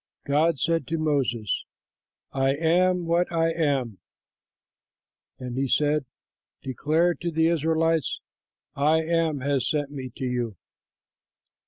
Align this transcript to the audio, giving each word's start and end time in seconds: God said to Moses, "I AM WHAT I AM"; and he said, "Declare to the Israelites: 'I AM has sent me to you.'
God 0.25 0.57
said 0.59 0.87
to 0.87 0.97
Moses, 0.97 1.63
"I 2.31 2.55
AM 2.55 3.05
WHAT 3.05 3.31
I 3.31 3.51
AM"; 3.51 3.99
and 5.37 5.55
he 5.55 5.67
said, 5.67 6.05
"Declare 6.63 7.13
to 7.21 7.29
the 7.29 7.45
Israelites: 7.45 8.19
'I 8.75 9.03
AM 9.03 9.39
has 9.41 9.69
sent 9.69 9.91
me 9.91 10.09
to 10.15 10.25
you.' 10.25 10.55